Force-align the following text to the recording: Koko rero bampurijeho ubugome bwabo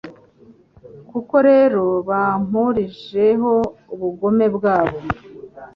Koko 1.09 1.35
rero 1.49 1.83
bampurijeho 2.07 3.53
ubugome 3.93 4.45
bwabo 4.55 4.97